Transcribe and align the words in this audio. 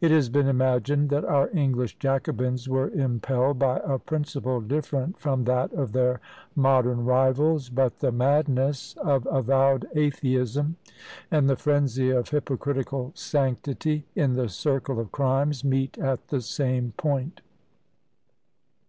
It 0.00 0.10
has 0.10 0.28
been 0.28 0.48
imagined 0.48 1.10
that 1.10 1.24
our 1.24 1.48
English 1.56 1.96
Jacobins 2.00 2.68
were 2.68 2.90
impelled 2.90 3.60
by 3.60 3.78
a 3.84 4.00
principle 4.00 4.60
different 4.60 5.16
from 5.20 5.44
that 5.44 5.72
of 5.72 5.92
their 5.92 6.20
modern 6.56 7.04
rivals; 7.04 7.68
but 7.70 8.00
the 8.00 8.10
madness 8.10 8.96
of 9.00 9.28
avowed 9.30 9.86
atheism, 9.94 10.74
and 11.30 11.48
the 11.48 11.54
frenzy 11.54 12.10
of 12.10 12.30
hypocritical 12.30 13.12
sanctity, 13.14 14.06
in 14.16 14.32
the 14.34 14.48
circle 14.48 14.98
of 14.98 15.12
crimes 15.12 15.62
meet 15.62 15.96
at 15.98 16.26
the 16.26 16.40
same 16.40 16.92
point. 16.96 17.40